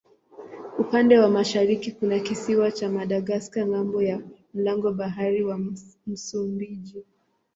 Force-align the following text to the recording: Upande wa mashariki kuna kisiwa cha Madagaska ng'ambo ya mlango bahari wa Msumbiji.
Upande 0.79 1.19
wa 1.19 1.29
mashariki 1.29 1.91
kuna 1.99 2.17
kisiwa 2.25 2.71
cha 2.71 2.89
Madagaska 2.89 3.67
ng'ambo 3.67 4.01
ya 4.01 4.21
mlango 4.53 4.91
bahari 4.93 5.43
wa 5.43 5.59
Msumbiji. 6.07 7.03